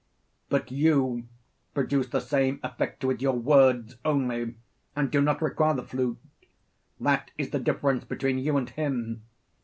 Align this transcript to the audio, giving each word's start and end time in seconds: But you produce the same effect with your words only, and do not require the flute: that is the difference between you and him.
But 0.49 0.71
you 0.71 1.27
produce 1.75 2.07
the 2.07 2.21
same 2.21 2.59
effect 2.63 3.05
with 3.05 3.21
your 3.21 3.35
words 3.35 3.97
only, 4.03 4.55
and 4.95 5.11
do 5.11 5.21
not 5.21 5.43
require 5.43 5.75
the 5.75 5.83
flute: 5.83 6.17
that 6.99 7.29
is 7.37 7.51
the 7.51 7.59
difference 7.59 8.03
between 8.03 8.39
you 8.39 8.57
and 8.57 8.67
him. 8.67 9.21